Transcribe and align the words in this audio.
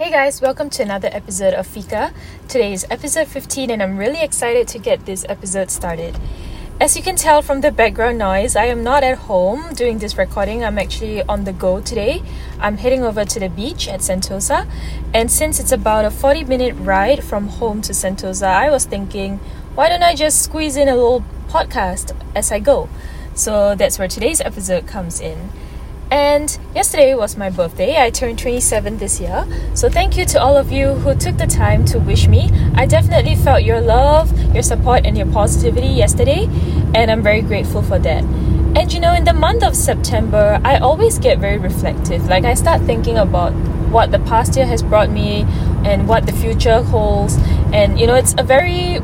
Hey 0.00 0.10
guys, 0.10 0.40
welcome 0.40 0.70
to 0.70 0.82
another 0.82 1.10
episode 1.12 1.52
of 1.52 1.66
Fika. 1.66 2.14
Today 2.48 2.72
is 2.72 2.86
episode 2.88 3.28
15 3.28 3.68
and 3.68 3.82
I'm 3.82 3.98
really 3.98 4.22
excited 4.22 4.66
to 4.68 4.78
get 4.78 5.04
this 5.04 5.26
episode 5.28 5.70
started. 5.70 6.18
As 6.80 6.96
you 6.96 7.02
can 7.02 7.16
tell 7.16 7.42
from 7.42 7.60
the 7.60 7.70
background 7.70 8.16
noise, 8.16 8.56
I 8.56 8.64
am 8.64 8.82
not 8.82 9.04
at 9.04 9.18
home 9.18 9.74
doing 9.74 9.98
this 9.98 10.16
recording. 10.16 10.64
I'm 10.64 10.78
actually 10.78 11.22
on 11.24 11.44
the 11.44 11.52
go 11.52 11.82
today. 11.82 12.22
I'm 12.58 12.78
heading 12.78 13.02
over 13.02 13.26
to 13.26 13.40
the 13.40 13.50
beach 13.50 13.88
at 13.88 14.00
Sentosa, 14.00 14.66
and 15.12 15.30
since 15.30 15.60
it's 15.60 15.70
about 15.70 16.06
a 16.06 16.10
40 16.10 16.44
minute 16.44 16.76
ride 16.78 17.22
from 17.22 17.48
home 17.48 17.82
to 17.82 17.92
Sentosa, 17.92 18.46
I 18.46 18.70
was 18.70 18.86
thinking, 18.86 19.36
why 19.74 19.90
don't 19.90 20.02
I 20.02 20.14
just 20.14 20.40
squeeze 20.42 20.78
in 20.78 20.88
a 20.88 20.96
little 20.96 21.22
podcast 21.48 22.16
as 22.34 22.50
I 22.50 22.58
go? 22.58 22.88
So 23.34 23.74
that's 23.74 23.98
where 23.98 24.08
today's 24.08 24.40
episode 24.40 24.86
comes 24.86 25.20
in. 25.20 25.50
And 26.10 26.58
yesterday 26.74 27.14
was 27.14 27.36
my 27.36 27.50
birthday. 27.50 28.02
I 28.02 28.10
turned 28.10 28.40
27 28.40 28.98
this 28.98 29.20
year. 29.20 29.46
So 29.74 29.88
thank 29.88 30.16
you 30.16 30.24
to 30.26 30.42
all 30.42 30.56
of 30.56 30.72
you 30.72 30.88
who 30.88 31.14
took 31.14 31.36
the 31.36 31.46
time 31.46 31.84
to 31.86 32.00
wish 32.00 32.26
me. 32.26 32.50
I 32.74 32.86
definitely 32.86 33.36
felt 33.36 33.62
your 33.62 33.80
love, 33.80 34.36
your 34.52 34.64
support, 34.64 35.06
and 35.06 35.16
your 35.16 35.26
positivity 35.26 35.86
yesterday, 35.86 36.48
and 36.94 37.10
I'm 37.10 37.22
very 37.22 37.42
grateful 37.42 37.82
for 37.82 37.98
that. 38.00 38.24
And 38.24 38.92
you 38.92 38.98
know, 38.98 39.12
in 39.12 39.24
the 39.24 39.32
month 39.32 39.62
of 39.62 39.76
September, 39.76 40.60
I 40.64 40.78
always 40.78 41.18
get 41.18 41.38
very 41.38 41.58
reflective. 41.58 42.26
Like, 42.26 42.44
I 42.44 42.54
start 42.54 42.82
thinking 42.82 43.16
about 43.16 43.52
what 43.90 44.10
the 44.10 44.20
past 44.20 44.56
year 44.56 44.66
has 44.66 44.82
brought 44.82 45.10
me 45.10 45.42
and 45.84 46.08
what 46.08 46.26
the 46.26 46.32
future 46.32 46.82
holds. 46.82 47.36
And 47.72 48.00
you 48.00 48.06
know, 48.06 48.14
it's 48.14 48.34
a 48.38 48.42
very 48.42 49.00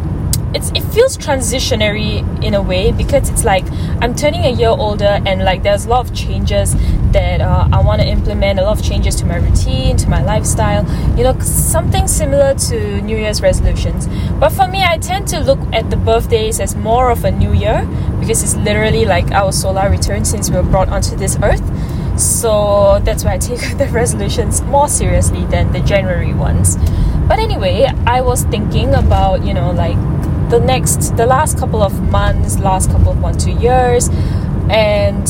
it's 0.54 0.70
it 0.70 0.82
feels 0.94 1.18
transitionary 1.18 2.22
in 2.42 2.54
a 2.54 2.62
way 2.62 2.92
because 2.92 3.28
it's 3.28 3.44
like 3.44 3.64
I'm 4.00 4.14
turning 4.14 4.44
a 4.44 4.50
year 4.50 4.70
older 4.70 5.20
and 5.26 5.44
like 5.44 5.62
there's 5.62 5.86
a 5.86 5.88
lot 5.88 6.08
of 6.08 6.14
changes 6.14 6.74
that 7.12 7.40
uh, 7.40 7.68
I 7.72 7.80
want 7.80 8.00
to 8.02 8.06
implement, 8.06 8.58
a 8.58 8.62
lot 8.62 8.78
of 8.78 8.84
changes 8.84 9.14
to 9.16 9.26
my 9.26 9.36
routine, 9.36 9.96
to 9.98 10.08
my 10.08 10.22
lifestyle. 10.22 10.84
You 11.16 11.24
know, 11.24 11.38
something 11.40 12.08
similar 12.08 12.54
to 12.54 13.00
New 13.02 13.16
Year's 13.16 13.42
resolutions. 13.42 14.06
But 14.38 14.50
for 14.50 14.66
me, 14.68 14.82
I 14.82 14.98
tend 14.98 15.28
to 15.28 15.40
look 15.40 15.58
at 15.72 15.90
the 15.90 15.96
birthdays 15.96 16.60
as 16.60 16.74
more 16.74 17.10
of 17.10 17.24
a 17.24 17.30
new 17.30 17.52
year 17.52 17.86
because 18.20 18.42
it's 18.42 18.56
literally 18.56 19.04
like 19.04 19.30
our 19.32 19.52
solar 19.52 19.90
return 19.90 20.24
since 20.24 20.50
we 20.50 20.56
were 20.56 20.62
brought 20.62 20.88
onto 20.88 21.16
this 21.16 21.38
earth. 21.42 21.62
So 22.18 23.00
that's 23.04 23.24
why 23.24 23.34
I 23.34 23.38
take 23.38 23.60
the 23.78 23.86
resolutions 23.86 24.62
more 24.62 24.88
seriously 24.88 25.44
than 25.46 25.72
the 25.72 25.80
January 25.80 26.32
ones. 26.34 26.76
But 27.28 27.38
anyway, 27.38 27.86
I 28.06 28.20
was 28.20 28.44
thinking 28.44 28.94
about, 28.94 29.44
you 29.44 29.52
know, 29.52 29.72
like 29.72 29.96
the 30.50 30.60
next 30.60 31.16
the 31.16 31.26
last 31.26 31.58
couple 31.58 31.82
of 31.82 32.00
months 32.10 32.56
last 32.60 32.88
couple 32.90 33.10
of 33.10 33.20
one 33.20 33.36
two 33.36 33.50
years 33.50 34.08
and 34.70 35.26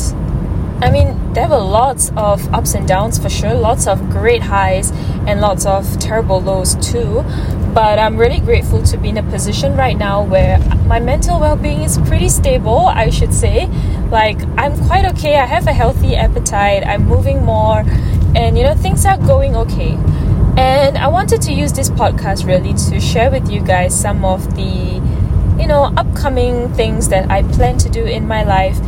i 0.81 0.91
mean 0.91 1.33
there 1.33 1.49
were 1.49 1.59
lots 1.59 2.11
of 2.17 2.53
ups 2.53 2.75
and 2.75 2.87
downs 2.87 3.19
for 3.19 3.29
sure 3.29 3.55
lots 3.55 3.87
of 3.87 3.99
great 4.11 4.43
highs 4.43 4.91
and 5.27 5.41
lots 5.41 5.67
of 5.67 5.99
terrible 5.99 6.41
lows 6.41 6.75
too. 6.77 7.25
But 7.75 7.99
i'm 7.99 8.17
really 8.17 8.41
grateful 8.41 8.83
to 8.85 8.97
be 8.97 9.11
in 9.11 9.19
a 9.19 9.23
position 9.23 9.77
right 9.77 9.97
now 9.97 10.25
where 10.25 10.59
my 10.87 10.99
mental 10.99 11.39
well-being 11.39 11.83
is 11.83 11.99
pretty 11.99 12.29
stable 12.29 12.87
i 12.87 13.11
should 13.11 13.35
say. 13.35 13.67
Like 14.11 14.41
i'm 14.57 14.77
quite 14.87 15.05
okay 15.13 15.37
i 15.37 15.45
have 15.47 15.67
a 15.67 15.73
healthy 15.73 16.17
appetite 16.17 16.87
i'm 16.87 17.05
moving 17.07 17.45
more 17.45 17.85
and 18.35 18.57
you 18.57 18.65
know 18.65 18.75
things 18.75 19.05
are 19.05 19.19
going 19.19 19.57
okay. 19.57 19.99
And 20.59 20.97
I 20.97 21.09
wanted 21.09 21.43
to 21.43 21.53
use 21.53 21.75
this 21.75 21.91
podcast 21.91 22.47
really 22.47 22.73
to 22.89 22.99
share 22.99 23.31
with 23.31 23.51
you 23.51 23.61
guys 23.61 23.99
some 23.99 24.25
of 24.25 24.57
the 24.57 25.03
you 25.59 25.67
know, 25.67 25.93
upcoming 25.97 26.73
things 26.75 27.09
that 27.09 27.31
I 27.31 27.43
plan 27.43 27.79
to 27.79 27.89
do 27.89 28.05
in 28.05 28.29
my 28.29 28.45
life 28.45 28.79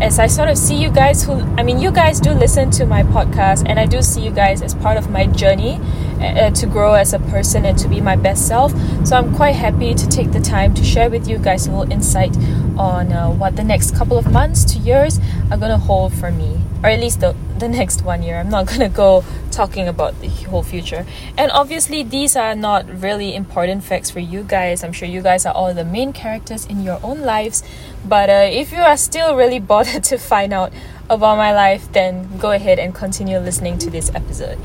as 0.00 0.18
I 0.18 0.26
sort 0.26 0.48
of 0.48 0.56
see 0.56 0.76
you 0.76 0.90
guys 0.90 1.24
who, 1.24 1.32
I 1.58 1.62
mean, 1.62 1.78
you 1.78 1.90
guys 1.90 2.20
do 2.20 2.30
listen 2.30 2.70
to 2.72 2.86
my 2.86 3.02
podcast, 3.02 3.64
and 3.66 3.78
I 3.78 3.86
do 3.86 4.00
see 4.00 4.22
you 4.22 4.30
guys 4.30 4.62
as 4.62 4.74
part 4.74 4.96
of 4.96 5.10
my 5.10 5.26
journey 5.26 5.78
uh, 6.20 6.50
to 6.50 6.66
grow 6.66 6.94
as 6.94 7.12
a 7.12 7.18
person 7.18 7.64
and 7.66 7.78
to 7.78 7.88
be 7.88 8.00
my 8.00 8.16
best 8.16 8.48
self. 8.48 8.72
So 9.04 9.16
I'm 9.16 9.34
quite 9.34 9.56
happy 9.56 9.94
to 9.94 10.08
take 10.08 10.32
the 10.32 10.40
time 10.40 10.74
to 10.74 10.84
share 10.84 11.10
with 11.10 11.28
you 11.28 11.38
guys 11.38 11.66
a 11.66 11.70
little 11.70 11.92
insight 11.92 12.36
on 12.78 13.12
uh, 13.12 13.30
what 13.30 13.56
the 13.56 13.64
next 13.64 13.94
couple 13.94 14.16
of 14.16 14.32
months 14.32 14.64
to 14.72 14.78
years 14.78 15.18
are 15.50 15.58
going 15.58 15.70
to 15.70 15.78
hold 15.78 16.14
for 16.14 16.30
me, 16.30 16.60
or 16.82 16.88
at 16.88 16.98
least 16.98 17.20
the 17.20 17.36
the 17.60 17.68
next 17.68 18.02
one 18.02 18.22
year. 18.22 18.36
I'm 18.36 18.50
not 18.50 18.66
going 18.66 18.80
to 18.80 18.88
go 18.88 19.24
talking 19.50 19.86
about 19.86 20.20
the 20.20 20.28
whole 20.28 20.62
future. 20.62 21.06
And 21.38 21.52
obviously, 21.52 22.02
these 22.02 22.34
are 22.34 22.54
not 22.54 22.88
really 23.00 23.34
important 23.34 23.84
facts 23.84 24.10
for 24.10 24.20
you 24.20 24.42
guys. 24.42 24.82
I'm 24.82 24.92
sure 24.92 25.08
you 25.08 25.22
guys 25.22 25.46
are 25.46 25.54
all 25.54 25.72
the 25.72 25.84
main 25.84 26.12
characters 26.12 26.66
in 26.66 26.82
your 26.82 26.98
own 27.02 27.20
lives. 27.20 27.62
But 28.04 28.28
uh, 28.30 28.48
if 28.50 28.72
you 28.72 28.78
are 28.78 28.96
still 28.96 29.36
really 29.36 29.60
bothered 29.72 30.04
to 30.04 30.18
find 30.18 30.52
out 30.52 30.72
about 31.08 31.36
my 31.36 31.52
life, 31.52 31.92
then 31.92 32.38
go 32.38 32.50
ahead 32.52 32.78
and 32.78 32.94
continue 32.94 33.38
listening 33.38 33.78
to 33.78 33.90
this 33.90 34.10
episode. 34.14 34.58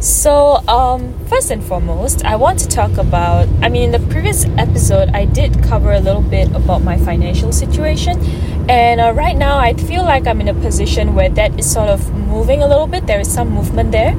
So, 0.00 0.66
um, 0.66 1.12
first 1.26 1.50
and 1.50 1.62
foremost, 1.62 2.24
I 2.24 2.34
want 2.36 2.58
to 2.60 2.68
talk 2.68 2.96
about. 2.96 3.46
I 3.60 3.68
mean, 3.68 3.92
in 3.92 3.92
the 3.92 4.08
previous 4.08 4.46
episode, 4.56 5.10
I 5.10 5.26
did 5.26 5.62
cover 5.62 5.92
a 5.92 6.00
little 6.00 6.22
bit 6.22 6.50
about 6.52 6.82
my 6.82 6.96
financial 6.96 7.52
situation, 7.52 8.18
and 8.66 8.98
uh, 8.98 9.12
right 9.12 9.36
now, 9.36 9.58
I 9.58 9.74
feel 9.74 10.02
like 10.02 10.26
I'm 10.26 10.40
in 10.40 10.48
a 10.48 10.54
position 10.54 11.14
where 11.14 11.28
that 11.28 11.60
is 11.60 11.70
sort 11.70 11.90
of 11.90 12.14
moving 12.14 12.62
a 12.62 12.66
little 12.66 12.86
bit. 12.86 13.06
There 13.06 13.20
is 13.20 13.30
some 13.30 13.50
movement 13.50 13.92
there. 13.92 14.16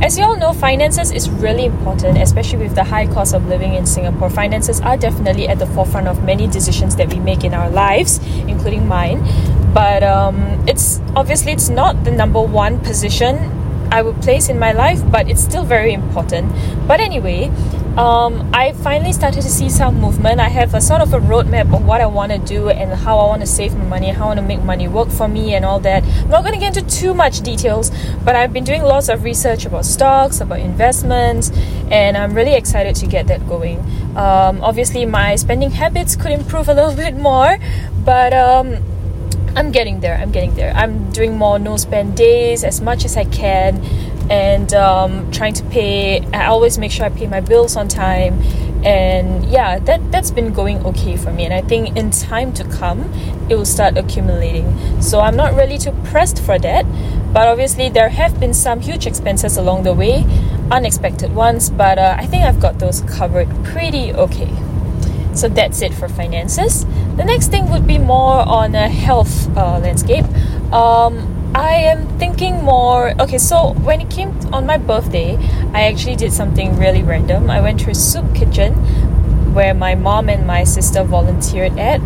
As 0.00 0.16
you 0.16 0.22
all 0.22 0.36
know, 0.36 0.52
finances 0.52 1.10
is 1.10 1.28
really 1.28 1.64
important, 1.64 2.16
especially 2.18 2.58
with 2.58 2.76
the 2.76 2.84
high 2.84 3.08
cost 3.08 3.34
of 3.34 3.44
living 3.48 3.74
in 3.74 3.86
Singapore. 3.86 4.30
Finances 4.30 4.80
are 4.80 4.96
definitely 4.96 5.48
at 5.48 5.58
the 5.58 5.66
forefront 5.66 6.06
of 6.06 6.22
many 6.22 6.46
decisions 6.46 6.94
that 6.94 7.12
we 7.12 7.18
make 7.18 7.42
in 7.42 7.54
our 7.54 7.68
lives, 7.70 8.20
including 8.46 8.86
mine. 8.86 9.26
But 9.74 10.04
um, 10.04 10.64
it's 10.68 11.00
obviously 11.16 11.50
it's 11.50 11.68
not 11.68 12.04
the 12.04 12.12
number 12.12 12.40
one 12.40 12.78
position 12.78 13.58
I 13.90 14.02
would 14.02 14.20
place 14.22 14.48
in 14.48 14.58
my 14.58 14.72
life, 14.72 15.00
but 15.10 15.28
it's 15.28 15.42
still 15.42 15.64
very 15.64 15.92
important. 15.92 16.52
But 16.86 17.00
anyway, 17.00 17.50
um, 17.98 18.48
I 18.54 18.74
finally 18.74 19.12
started 19.12 19.42
to 19.42 19.48
see 19.48 19.68
some 19.68 20.00
movement. 20.00 20.40
I 20.40 20.48
have 20.48 20.72
a 20.74 20.80
sort 20.80 21.00
of 21.00 21.12
a 21.14 21.18
roadmap 21.18 21.74
of 21.74 21.84
what 21.84 22.00
I 22.00 22.06
want 22.06 22.30
to 22.30 22.38
do 22.38 22.68
and 22.68 22.92
how 22.92 23.18
I 23.18 23.26
want 23.26 23.40
to 23.40 23.46
save 23.46 23.74
my 23.74 23.84
money, 23.84 24.10
how 24.10 24.24
I 24.24 24.26
want 24.28 24.38
to 24.38 24.46
make 24.46 24.62
money 24.62 24.86
work 24.86 25.08
for 25.08 25.26
me, 25.26 25.54
and 25.54 25.64
all 25.64 25.80
that. 25.80 26.04
I'm 26.04 26.30
not 26.30 26.42
going 26.42 26.54
to 26.54 26.60
get 26.60 26.76
into 26.76 26.88
too 26.88 27.12
much 27.12 27.40
details, 27.40 27.90
but 28.24 28.36
I've 28.36 28.52
been 28.52 28.62
doing 28.62 28.82
lots 28.82 29.08
of 29.08 29.24
research 29.24 29.66
about 29.66 29.84
stocks, 29.84 30.40
about 30.40 30.60
investments, 30.60 31.50
and 31.90 32.16
I'm 32.16 32.34
really 32.34 32.54
excited 32.54 32.94
to 32.96 33.06
get 33.06 33.26
that 33.26 33.48
going. 33.48 33.80
Um, 34.16 34.62
obviously, 34.62 35.04
my 35.04 35.34
spending 35.34 35.72
habits 35.72 36.14
could 36.14 36.30
improve 36.30 36.68
a 36.68 36.74
little 36.74 36.94
bit 37.04 37.16
more, 37.16 37.58
but 38.04 38.32
um, 38.32 38.76
I'm 39.58 39.72
getting 39.72 39.98
there. 39.98 40.16
I'm 40.16 40.30
getting 40.30 40.54
there. 40.54 40.72
I'm 40.72 41.10
doing 41.10 41.36
more 41.36 41.58
no 41.58 41.76
spend 41.76 42.16
days 42.16 42.62
as 42.62 42.80
much 42.80 43.04
as 43.04 43.16
I 43.16 43.24
can 43.24 43.82
and 44.30 44.72
um, 44.72 45.32
trying 45.32 45.54
to 45.54 45.64
pay. 45.64 46.24
I 46.26 46.46
always 46.46 46.78
make 46.78 46.92
sure 46.92 47.06
I 47.06 47.08
pay 47.08 47.26
my 47.26 47.40
bills 47.40 47.74
on 47.74 47.88
time. 47.88 48.40
And 48.84 49.44
yeah, 49.46 49.80
that, 49.80 50.12
that's 50.12 50.30
been 50.30 50.52
going 50.52 50.86
okay 50.86 51.16
for 51.16 51.32
me. 51.32 51.44
And 51.44 51.52
I 51.52 51.62
think 51.62 51.96
in 51.96 52.12
time 52.12 52.52
to 52.52 52.64
come, 52.68 53.12
it 53.50 53.56
will 53.56 53.64
start 53.64 53.98
accumulating. 53.98 55.02
So 55.02 55.18
I'm 55.18 55.34
not 55.34 55.54
really 55.54 55.76
too 55.76 55.90
pressed 56.04 56.40
for 56.40 56.56
that. 56.60 56.84
But 57.32 57.48
obviously, 57.48 57.88
there 57.88 58.10
have 58.10 58.38
been 58.38 58.54
some 58.54 58.78
huge 58.78 59.08
expenses 59.08 59.56
along 59.56 59.82
the 59.82 59.92
way, 59.92 60.24
unexpected 60.70 61.34
ones. 61.34 61.68
But 61.68 61.98
uh, 61.98 62.14
I 62.16 62.26
think 62.26 62.44
I've 62.44 62.60
got 62.60 62.78
those 62.78 63.00
covered 63.00 63.48
pretty 63.64 64.12
okay. 64.12 64.52
So 65.38 65.48
that's 65.48 65.82
it 65.82 65.94
for 65.94 66.08
finances. 66.08 66.84
The 67.16 67.24
next 67.24 67.48
thing 67.48 67.70
would 67.70 67.86
be 67.86 67.96
more 67.96 68.40
on 68.40 68.74
a 68.74 68.88
health 68.88 69.48
uh, 69.56 69.78
landscape. 69.78 70.24
Um, 70.72 71.52
I 71.54 71.74
am 71.74 72.08
thinking 72.18 72.64
more. 72.64 73.12
Okay, 73.22 73.38
so 73.38 73.72
when 73.84 74.00
it 74.00 74.10
came 74.10 74.30
on 74.52 74.66
my 74.66 74.78
birthday, 74.78 75.36
I 75.72 75.82
actually 75.82 76.16
did 76.16 76.32
something 76.32 76.76
really 76.76 77.02
random. 77.02 77.50
I 77.50 77.60
went 77.60 77.78
to 77.80 77.90
a 77.90 77.94
soup 77.94 78.34
kitchen 78.34 78.74
where 79.54 79.74
my 79.74 79.94
mom 79.94 80.28
and 80.28 80.44
my 80.44 80.64
sister 80.64 81.04
volunteered 81.04 81.78
at 81.78 82.00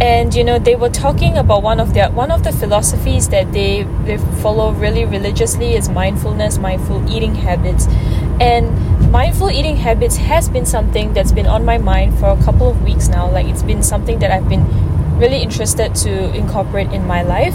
and 0.00 0.34
you 0.34 0.42
know 0.42 0.58
they 0.58 0.74
were 0.74 0.88
talking 0.88 1.38
about 1.38 1.62
one 1.62 1.78
of 1.78 1.94
their 1.94 2.10
one 2.10 2.30
of 2.30 2.42
the 2.42 2.52
philosophies 2.52 3.28
that 3.28 3.52
they 3.52 3.84
they 4.04 4.18
follow 4.42 4.72
really 4.72 5.04
religiously 5.04 5.74
is 5.74 5.88
mindfulness 5.88 6.58
mindful 6.58 7.08
eating 7.08 7.34
habits 7.34 7.86
and 8.40 8.66
mindful 9.14 9.48
eating 9.48 9.76
habits 9.76 10.16
has 10.16 10.48
been 10.48 10.66
something 10.66 11.14
that's 11.14 11.30
been 11.30 11.46
on 11.46 11.64
my 11.64 11.78
mind 11.78 12.18
for 12.18 12.30
a 12.30 12.42
couple 12.42 12.68
of 12.68 12.82
weeks 12.82 13.06
now. 13.06 13.30
Like 13.30 13.46
it's 13.46 13.62
been 13.62 13.80
something 13.80 14.18
that 14.18 14.32
I've 14.32 14.48
been 14.48 14.66
really 15.20 15.40
interested 15.40 15.94
to 16.02 16.34
incorporate 16.34 16.90
in 16.92 17.06
my 17.06 17.22
life. 17.22 17.54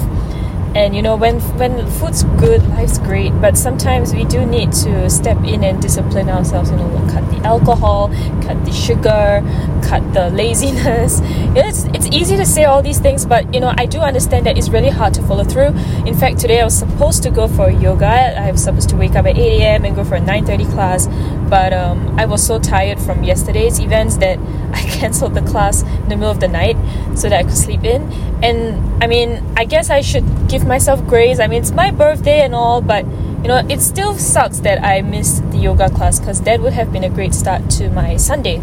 And 0.73 0.95
you 0.95 1.01
know 1.01 1.17
when 1.17 1.41
when 1.57 1.85
food's 2.00 2.23
good 2.39 2.65
life's 2.69 3.00
great 3.00 3.33
but 3.41 3.57
sometimes 3.57 4.13
we 4.13 4.23
do 4.23 4.45
need 4.45 4.71
to 4.83 5.09
step 5.09 5.38
in 5.44 5.63
and 5.63 5.81
discipline 5.81 6.29
ourselves 6.29 6.69
you 6.69 6.77
know 6.77 7.07
cut 7.11 7.27
the 7.31 7.38
alcohol 7.44 8.09
cut 8.44 8.63
the 8.65 8.71
sugar 8.71 9.41
cut 9.83 10.13
the 10.13 10.29
laziness. 10.41 11.21
It's 11.57 11.85
it's 11.85 12.05
easy 12.15 12.38
to 12.38 12.45
say 12.45 12.65
all 12.65 12.83
these 12.83 13.00
things 13.00 13.25
but 13.25 13.51
you 13.51 13.59
know 13.59 13.73
I 13.75 13.88
do 13.88 14.00
understand 14.00 14.45
that 14.45 14.59
it's 14.59 14.69
really 14.69 14.91
hard 14.91 15.15
to 15.15 15.23
follow 15.23 15.44
through. 15.44 15.73
In 16.05 16.15
fact 16.15 16.38
today 16.38 16.62
I 16.62 16.63
was 16.65 16.77
supposed 16.77 17.23
to 17.23 17.31
go 17.31 17.47
for 17.47 17.71
yoga. 17.71 18.39
I 18.39 18.51
was 18.51 18.63
supposed 18.63 18.89
to 18.89 18.95
wake 18.95 19.15
up 19.15 19.25
at 19.25 19.38
8 19.38 19.62
a.m 19.62 19.85
and 19.85 19.95
go 19.95 20.03
for 20.03 20.15
a 20.15 20.21
9.30 20.21 20.71
class 20.71 21.07
but 21.50 21.74
um, 21.74 22.19
I 22.19 22.25
was 22.25 22.46
so 22.46 22.60
tired 22.60 23.00
from 23.00 23.24
yesterday's 23.24 23.80
events 23.80 24.18
that 24.18 24.38
I 24.74 24.81
cancelled 24.84 25.34
the 25.34 25.42
class 25.42 25.84
in 25.84 26.10
the 26.10 26.16
middle 26.16 26.31
of 26.31 26.40
the 26.40 26.48
night 26.48 26.78
so 27.18 27.30
that 27.30 27.40
I 27.40 27.44
could 27.44 27.57
sleep 27.57 27.84
in 27.84 28.12
and 28.44 29.04
I 29.04 29.07
mean 29.07 29.44
I 29.57 29.66
guess 29.66 29.90
I 29.90 30.01
should 30.01 30.25
give 30.48 30.66
myself 30.66 31.06
grace 31.07 31.40
I 31.40 31.48
mean 31.48 31.62
it's 31.62 31.72
my 31.72 31.92
birthday 31.92 32.42
and 32.42 32.54
all 32.54 32.81
but 32.81 33.06
you 33.42 33.48
know, 33.48 33.66
it 33.69 33.80
still 33.80 34.18
sucks 34.18 34.60
that 34.60 34.84
I 34.84 35.01
missed 35.01 35.50
the 35.51 35.57
yoga 35.57 35.90
class 35.90 36.19
because 36.19 36.42
that 36.42 36.60
would 36.60 36.74
have 36.74 36.92
been 36.92 37.06
a 37.06 37.10
great 37.10 37.34
start 37.34 37.69
to 37.72 37.90
my 37.90 38.18
Sunday 38.18 38.56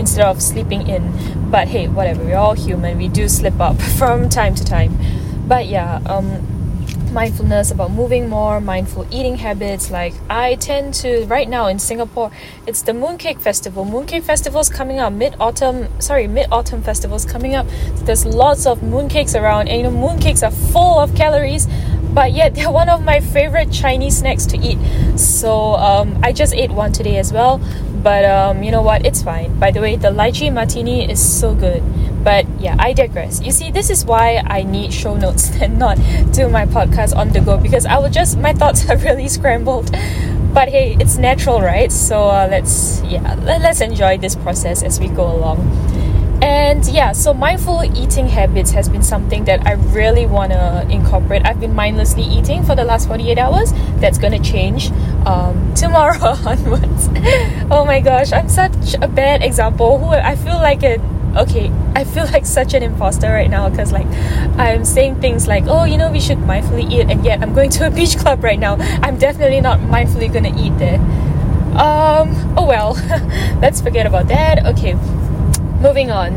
instead 0.00 0.24
of 0.24 0.42
sleeping 0.42 0.88
in. 0.88 1.48
But 1.48 1.68
hey, 1.68 1.86
whatever, 1.86 2.24
we're 2.24 2.36
all 2.36 2.54
human, 2.54 2.98
we 2.98 3.06
do 3.06 3.28
slip 3.28 3.60
up 3.60 3.80
from 3.98 4.28
time 4.28 4.56
to 4.56 4.64
time. 4.64 4.98
But 5.46 5.66
yeah, 5.66 6.00
um, 6.06 6.55
mindfulness, 7.16 7.70
about 7.70 7.90
moving 7.90 8.28
more, 8.28 8.60
mindful 8.60 9.06
eating 9.10 9.36
habits. 9.36 9.90
Like 9.90 10.12
I 10.28 10.54
tend 10.56 10.92
to 11.00 11.24
right 11.24 11.48
now 11.48 11.66
in 11.66 11.78
Singapore, 11.78 12.30
it's 12.66 12.82
the 12.82 12.92
Mooncake 12.92 13.40
Festival. 13.40 13.86
Mooncake 13.86 14.22
Festival 14.22 14.60
is 14.60 14.68
coming 14.68 14.98
up 14.98 15.14
mid 15.14 15.34
autumn. 15.40 15.88
Sorry, 15.98 16.28
mid 16.28 16.46
autumn 16.52 16.82
festival 16.82 17.16
is 17.16 17.24
coming 17.24 17.54
up. 17.54 17.66
So 17.96 18.04
there's 18.04 18.26
lots 18.26 18.66
of 18.66 18.80
mooncakes 18.80 19.34
around, 19.34 19.68
and 19.68 19.78
you 19.78 19.90
know 19.90 19.96
mooncakes 19.96 20.46
are 20.46 20.50
full 20.72 20.98
of 20.98 21.16
calories. 21.16 21.66
But 22.12 22.32
yet 22.32 22.54
they're 22.54 22.70
one 22.70 22.90
of 22.90 23.02
my 23.02 23.20
favorite 23.20 23.72
Chinese 23.72 24.18
snacks 24.18 24.44
to 24.52 24.58
eat. 24.58 24.78
So 25.18 25.74
um, 25.76 26.20
I 26.22 26.32
just 26.32 26.52
ate 26.52 26.70
one 26.70 26.92
today 26.92 27.16
as 27.16 27.32
well. 27.32 27.58
But 28.02 28.26
um, 28.26 28.62
you 28.62 28.70
know 28.70 28.82
what? 28.82 29.06
It's 29.06 29.22
fine. 29.22 29.58
By 29.58 29.70
the 29.70 29.80
way, 29.80 29.96
the 29.96 30.08
lychee 30.08 30.52
martini 30.52 31.10
is 31.10 31.18
so 31.18 31.54
good. 31.54 31.82
But 32.26 32.44
yeah, 32.58 32.74
I 32.80 32.92
digress. 32.92 33.40
You 33.40 33.52
see, 33.52 33.70
this 33.70 33.88
is 33.88 34.04
why 34.04 34.42
I 34.44 34.64
need 34.64 34.92
show 34.92 35.16
notes 35.16 35.48
and 35.62 35.78
not 35.78 35.94
do 36.32 36.48
my 36.48 36.66
podcast 36.66 37.14
on 37.14 37.30
the 37.30 37.40
go 37.40 37.56
because 37.56 37.86
I 37.86 37.98
will 37.98 38.10
just, 38.10 38.36
my 38.36 38.52
thoughts 38.52 38.90
are 38.90 38.96
really 38.96 39.28
scrambled. 39.28 39.92
But 40.52 40.68
hey, 40.68 40.96
it's 40.98 41.18
natural, 41.18 41.60
right? 41.60 41.92
So 41.92 42.24
uh, 42.24 42.48
let's, 42.50 43.00
yeah, 43.04 43.36
let's 43.44 43.80
enjoy 43.80 44.18
this 44.18 44.34
process 44.34 44.82
as 44.82 44.98
we 44.98 45.06
go 45.06 45.24
along. 45.24 45.60
And 46.42 46.84
yeah, 46.88 47.12
so 47.12 47.32
mindful 47.32 47.84
eating 47.96 48.26
habits 48.26 48.72
has 48.72 48.88
been 48.88 49.04
something 49.04 49.44
that 49.44 49.64
I 49.64 49.74
really 49.74 50.26
want 50.26 50.50
to 50.50 50.84
incorporate. 50.90 51.46
I've 51.46 51.60
been 51.60 51.76
mindlessly 51.76 52.24
eating 52.24 52.64
for 52.64 52.74
the 52.74 52.84
last 52.84 53.06
48 53.06 53.38
hours. 53.38 53.72
That's 54.00 54.18
going 54.18 54.32
to 54.32 54.50
change 54.50 54.90
um, 55.26 55.74
tomorrow 55.76 56.34
onwards. 56.44 57.08
oh 57.70 57.84
my 57.86 58.00
gosh, 58.00 58.32
I'm 58.32 58.48
such 58.48 58.96
a 59.00 59.06
bad 59.06 59.44
example. 59.44 60.10
I 60.10 60.34
feel 60.34 60.56
like 60.56 60.82
a 60.82 60.98
okay, 61.36 61.70
I 61.94 62.04
feel 62.04 62.24
like 62.32 62.46
such 62.46 62.74
an 62.74 62.82
imposter 62.82 63.28
right 63.28 63.50
now 63.50 63.68
because 63.68 63.92
like 63.92 64.06
I'm 64.58 64.84
saying 64.84 65.20
things 65.20 65.46
like, 65.46 65.64
oh, 65.66 65.84
you 65.84 65.98
know, 65.98 66.10
we 66.10 66.20
should 66.20 66.38
mindfully 66.38 66.90
eat, 66.90 67.10
and 67.10 67.24
yet 67.24 67.42
I'm 67.42 67.54
going 67.54 67.70
to 67.70 67.86
a 67.86 67.90
beach 67.90 68.16
club 68.22 68.42
right 68.42 68.58
now. 68.58 68.76
I'm 69.02 69.18
definitely 69.18 69.60
not 69.60 69.80
mindfully 69.80 70.32
gonna 70.32 70.54
eat 70.58 70.76
there. 70.78 70.98
Um, 71.76 72.54
oh 72.56 72.66
well, 72.66 72.94
let's 73.60 73.80
forget 73.80 74.06
about 74.06 74.28
that. 74.28 74.64
Okay, 74.66 74.94
moving 75.82 76.10
on. 76.10 76.34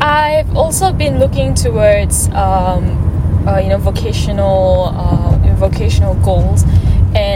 I've 0.00 0.56
also 0.56 0.92
been 0.92 1.18
looking 1.18 1.54
towards, 1.54 2.28
um, 2.28 3.44
uh, 3.48 3.58
you 3.58 3.68
know, 3.68 3.78
vocational, 3.78 4.92
uh, 4.94 5.54
vocational 5.54 6.14
goals 6.14 6.64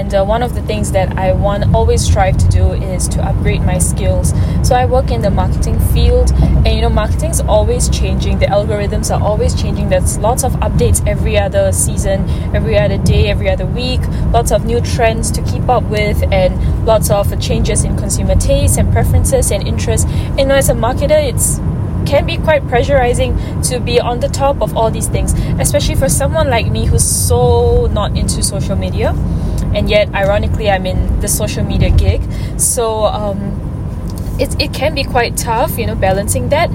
and 0.03 0.13
uh, 0.17 0.25
one 0.25 0.43
of 0.43 0.53
the 0.57 0.63
things 0.63 0.91
that 0.91 1.17
I 1.17 1.33
want 1.33 1.73
always 1.73 2.05
strive 2.05 2.37
to 2.39 2.49
do 2.49 2.73
is 2.73 3.07
to 3.11 3.23
upgrade 3.23 3.63
my 3.63 3.79
skills. 3.79 4.35
So 4.67 4.75
I 4.75 4.85
work 4.85 5.13
in 5.13 5.23
the 5.23 5.31
marketing 5.31 5.79
field, 5.95 6.33
and 6.33 6.67
you 6.67 6.81
know, 6.81 6.89
marketing 6.89 7.31
is 7.31 7.41
always 7.41 7.89
changing. 7.89 8.41
The 8.41 8.47
algorithms 8.47 9.15
are 9.15 9.23
always 9.23 9.55
changing. 9.55 9.91
There's 9.91 10.19
lots 10.19 10.43
of 10.43 10.55
updates 10.55 11.07
every 11.07 11.39
other 11.39 11.71
season, 11.71 12.29
every 12.53 12.77
other 12.77 12.99
day, 12.99 13.29
every 13.29 13.49
other 13.49 13.65
week. 13.65 14.01
Lots 14.33 14.51
of 14.51 14.65
new 14.65 14.81
trends 14.81 15.31
to 15.31 15.43
keep 15.43 15.69
up 15.69 15.85
with, 15.85 16.21
and 16.33 16.85
lots 16.85 17.09
of 17.09 17.41
changes 17.41 17.85
in 17.85 17.97
consumer 17.97 18.35
tastes 18.35 18.79
and 18.79 18.93
preferences 18.93 19.53
and 19.53 19.65
interests. 19.65 20.05
And 20.11 20.41
you 20.41 20.47
know, 20.47 20.57
as 20.57 20.69
a 20.69 20.75
marketer, 20.75 21.23
it's 21.23 21.61
can 22.07 22.27
be 22.27 22.37
quite 22.37 22.63
pressurizing 22.65 23.33
to 23.69 23.79
be 23.79 24.01
on 24.01 24.19
the 24.19 24.29
top 24.29 24.61
of 24.61 24.77
all 24.77 24.91
these 24.91 25.07
things, 25.07 25.33
especially 25.61 25.95
for 25.95 26.09
someone 26.09 26.51
like 26.51 26.67
me 26.67 26.87
who's 26.87 27.05
so 27.05 27.87
not 27.93 28.17
into 28.19 28.43
social 28.43 28.75
media 28.75 29.15
and 29.75 29.89
yet 29.91 30.13
ironically 30.15 30.71
i'm 30.71 30.87
in 30.87 31.21
the 31.21 31.29
social 31.29 31.65
media 31.65 31.91
gig. 31.91 32.21
So 32.59 33.05
um, 33.05 33.39
it, 34.39 34.61
it 34.61 34.73
can 34.73 34.95
be 34.95 35.05
quite 35.05 35.37
tough 35.37 35.79
you 35.79 35.87
know 35.87 35.95
balancing 35.95 36.49
that. 36.51 36.71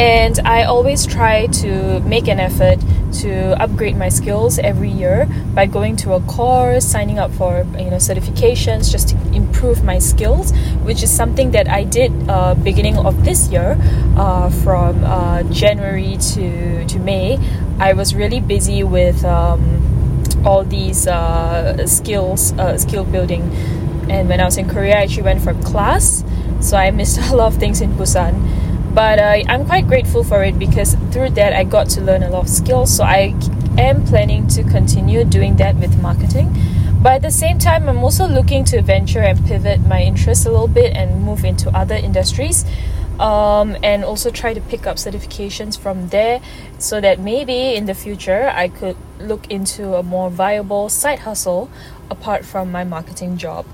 And 0.00 0.38
i 0.44 0.64
always 0.64 1.06
try 1.06 1.46
to 1.46 2.00
make 2.00 2.26
an 2.28 2.40
effort 2.40 2.78
to 3.20 3.60
upgrade 3.60 3.96
my 3.96 4.08
skills 4.08 4.58
every 4.58 4.88
year 4.88 5.26
by 5.52 5.66
going 5.66 5.96
to 5.96 6.12
a 6.12 6.20
course 6.22 6.86
signing 6.86 7.18
up 7.18 7.30
for 7.32 7.66
you 7.78 7.90
know 7.90 7.96
certifications 7.96 8.90
just 8.90 9.08
to 9.10 9.16
improve 9.34 9.82
my 9.82 9.98
skills 9.98 10.52
which 10.84 11.02
is 11.02 11.10
something 11.10 11.50
that 11.50 11.68
i 11.68 11.82
did 11.82 12.12
uh, 12.28 12.54
beginning 12.54 12.96
of 12.96 13.24
this 13.24 13.48
year 13.48 13.76
uh, 14.16 14.48
from 14.62 15.02
uh, 15.04 15.42
january 15.44 16.16
to, 16.18 16.86
to 16.86 16.98
may. 16.98 17.38
I 17.78 17.94
was 17.94 18.14
really 18.14 18.40
busy 18.40 18.84
with 18.84 19.24
um, 19.24 19.89
all 20.44 20.64
these 20.64 21.06
uh, 21.06 21.86
skills, 21.86 22.52
uh, 22.52 22.76
skill 22.78 23.04
building. 23.04 23.42
And 24.10 24.28
when 24.28 24.40
I 24.40 24.44
was 24.44 24.56
in 24.56 24.68
Korea, 24.68 24.96
I 24.96 25.02
actually 25.02 25.22
went 25.22 25.42
for 25.42 25.54
class, 25.62 26.24
so 26.60 26.76
I 26.76 26.90
missed 26.90 27.18
a 27.30 27.36
lot 27.36 27.52
of 27.52 27.58
things 27.58 27.80
in 27.80 27.92
Busan. 27.92 28.94
But 28.94 29.18
uh, 29.18 29.48
I'm 29.48 29.66
quite 29.66 29.86
grateful 29.86 30.24
for 30.24 30.42
it 30.42 30.58
because 30.58 30.94
through 31.12 31.30
that 31.30 31.52
I 31.52 31.62
got 31.64 31.88
to 31.90 32.00
learn 32.00 32.22
a 32.22 32.30
lot 32.30 32.42
of 32.42 32.48
skills. 32.48 32.94
So 32.96 33.04
I 33.04 33.34
am 33.78 34.04
planning 34.04 34.48
to 34.48 34.64
continue 34.64 35.24
doing 35.24 35.56
that 35.56 35.76
with 35.76 36.02
marketing. 36.02 36.52
But 37.00 37.12
at 37.12 37.22
the 37.22 37.30
same 37.30 37.58
time, 37.58 37.88
I'm 37.88 37.98
also 37.98 38.26
looking 38.26 38.64
to 38.64 38.82
venture 38.82 39.20
and 39.20 39.42
pivot 39.46 39.80
my 39.86 40.02
interest 40.02 40.44
a 40.44 40.50
little 40.50 40.68
bit 40.68 40.94
and 40.94 41.22
move 41.22 41.44
into 41.44 41.70
other 41.70 41.94
industries 41.94 42.66
um, 43.20 43.76
and 43.82 44.02
also 44.02 44.30
try 44.30 44.54
to 44.54 44.60
pick 44.62 44.86
up 44.86 44.96
certifications 44.96 45.78
from 45.78 46.08
there 46.08 46.40
so 46.78 47.00
that 47.00 47.20
maybe 47.20 47.74
in 47.74 47.84
the 47.84 47.94
future 47.94 48.50
I 48.52 48.68
could 48.68 48.96
look 49.20 49.50
into 49.50 49.94
a 49.94 50.02
more 50.02 50.30
viable 50.30 50.88
side 50.88 51.20
hustle 51.20 51.70
apart 52.10 52.44
from 52.44 52.72
my 52.72 52.82
marketing 52.82 53.36
job. 53.36 53.66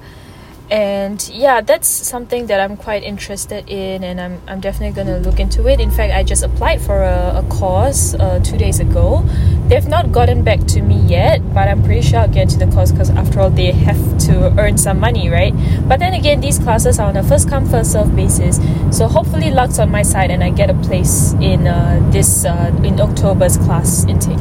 And 0.69 1.23
yeah 1.29 1.61
that's 1.61 1.87
something 1.87 2.47
that 2.49 2.59
i'm 2.59 2.77
quite 2.77 3.05
interested 3.05 3.69
in 3.69 4.03
and 4.03 4.21
i'm, 4.21 4.43
I'm 4.49 4.59
definitely 4.59 5.01
to 5.05 5.19
look 5.21 5.39
into 5.39 5.69
it. 5.69 5.79
In 5.79 5.93
fact 5.93 6.13
i 6.13 6.25
just 6.25 6.43
applied 6.43 6.81
for 6.83 7.05
a, 7.05 7.41
a 7.45 7.47
course 7.49 8.15
uh, 8.15 8.41
two 8.43 8.59
days 8.59 8.81
ago 8.81 9.23
they've 9.69 9.89
not 9.89 10.13
gotten 10.13 10.43
back 10.43 10.61
to 10.67 10.81
me 10.83 10.97
yet 11.01 11.41
but 11.55 11.69
i'm 11.69 11.83
pretty 11.83 12.03
sure 12.03 12.21
i'll 12.21 12.29
get 12.29 12.49
to 12.49 12.59
the 12.59 12.67
course 12.69 12.93
because 12.93 13.11
after 13.11 13.41
all 13.41 13.51
they 13.51 13.73
have 13.73 14.19
to 14.19 14.55
earn 14.59 14.79
some 14.79 14.99
money 14.99 15.29
right 15.29 15.55
but 15.89 15.99
then 15.99 16.15
again 16.15 16.41
these 16.41 16.59
classes 16.59 16.99
are 16.99 17.09
on 17.09 17.17
a 17.17 17.23
first 17.23 17.49
come 17.49 17.67
first 17.67 17.93
serve 17.93 18.15
basis 18.15 18.59
so 18.91 19.07
hopefully 19.09 19.51
luck's 19.51 19.79
on 19.79 19.91
my 19.91 20.03
side 20.03 20.31
and 20.31 20.43
i 20.43 20.51
get 20.51 20.71
a 20.71 20.75
place 20.75 21.33
in 21.35 21.67
uh, 21.67 22.01
this 22.13 22.45
uh, 22.45 22.73
in 22.85 23.01
october's 23.01 23.57
class 23.59 24.05
intake 24.07 24.39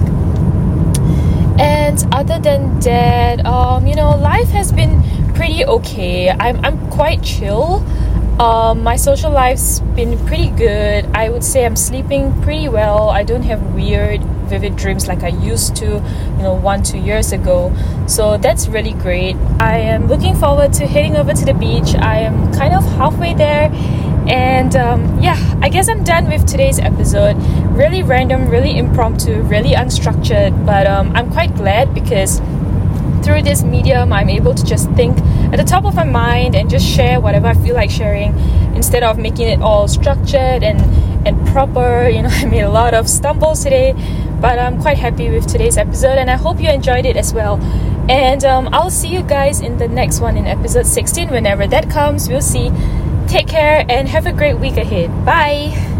and 1.57 2.05
other 2.11 2.37
than 2.39 2.79
that 2.81 3.45
um, 3.45 3.87
you 3.87 3.95
know 3.95 4.11
life 4.15 4.49
has 4.49 4.71
been 4.71 5.01
pretty 5.35 5.65
okay. 5.65 6.29
I'm, 6.29 6.63
I'm 6.65 6.89
quite 6.89 7.21
chill. 7.21 7.85
Um, 8.39 8.83
my 8.83 8.95
social 8.95 9.31
life's 9.31 9.81
been 9.95 10.17
pretty 10.25 10.49
good. 10.49 11.05
I 11.13 11.29
would 11.29 11.43
say 11.43 11.65
I'm 11.65 11.75
sleeping 11.75 12.41
pretty 12.41 12.67
well. 12.69 13.09
I 13.09 13.23
don't 13.23 13.43
have 13.43 13.61
weird, 13.75 14.21
vivid 14.45 14.75
dreams 14.75 15.07
like 15.07 15.23
I 15.23 15.29
used 15.29 15.75
to, 15.77 15.85
you 15.85 16.43
know, 16.43 16.53
one, 16.53 16.83
two 16.83 16.97
years 16.97 17.31
ago. 17.31 17.75
So 18.07 18.37
that's 18.37 18.67
really 18.67 18.93
great. 18.93 19.35
I 19.59 19.77
am 19.79 20.07
looking 20.07 20.35
forward 20.35 20.73
to 20.73 20.87
heading 20.87 21.15
over 21.15 21.33
to 21.33 21.45
the 21.45 21.53
beach. 21.53 21.95
I 21.95 22.19
am 22.19 22.53
kind 22.53 22.73
of 22.73 22.83
halfway 22.97 23.33
there. 23.33 23.69
And 24.27 24.75
um, 24.75 25.21
yeah, 25.21 25.37
I 25.61 25.69
guess 25.69 25.87
I'm 25.87 26.03
done 26.03 26.27
with 26.29 26.47
today's 26.47 26.79
episode. 26.79 27.35
Really 27.77 28.01
random, 28.01 28.49
really 28.49 28.77
impromptu, 28.77 29.41
really 29.43 29.71
unstructured, 29.71 30.65
but 30.65 30.87
um, 30.87 31.15
I'm 31.15 31.31
quite 31.31 31.55
glad 31.55 31.93
because 31.93 32.41
through 33.25 33.41
this 33.41 33.63
medium, 33.63 34.13
I'm 34.13 34.29
able 34.29 34.53
to 34.53 34.63
just 34.63 34.89
think 34.91 35.17
at 35.51 35.57
the 35.57 35.63
top 35.63 35.85
of 35.85 35.95
my 35.95 36.03
mind 36.03 36.55
and 36.55 36.69
just 36.69 36.85
share 36.85 37.19
whatever 37.19 37.47
I 37.47 37.53
feel 37.55 37.73
like 37.73 37.89
sharing 37.89 38.37
instead 38.75 39.03
of 39.03 39.17
making 39.17 39.47
it 39.47 39.61
all 39.61 39.87
structured 39.87 40.63
and, 40.63 40.79
and 41.27 41.47
proper. 41.47 42.07
You 42.07 42.21
know, 42.21 42.29
I 42.31 42.45
made 42.45 42.61
a 42.61 42.69
lot 42.69 42.93
of 42.93 43.09
stumbles 43.09 43.63
today, 43.63 43.93
but 44.41 44.59
I'm 44.59 44.81
quite 44.81 44.97
happy 44.97 45.29
with 45.29 45.47
today's 45.47 45.77
episode 45.77 46.17
and 46.17 46.29
I 46.29 46.35
hope 46.35 46.59
you 46.59 46.69
enjoyed 46.69 47.05
it 47.05 47.15
as 47.15 47.33
well. 47.33 47.59
And 48.09 48.43
um, 48.45 48.69
I'll 48.71 48.91
see 48.91 49.07
you 49.09 49.23
guys 49.23 49.61
in 49.61 49.77
the 49.77 49.87
next 49.87 50.19
one 50.19 50.37
in 50.37 50.45
episode 50.45 50.85
16 50.85 51.29
whenever 51.29 51.65
that 51.67 51.89
comes. 51.89 52.29
We'll 52.29 52.41
see. 52.41 52.71
Take 53.27 53.47
care 53.47 53.85
and 53.89 54.07
have 54.07 54.27
a 54.27 54.31
great 54.33 54.59
week 54.59 54.77
ahead. 54.77 55.09
Bye. 55.25 55.94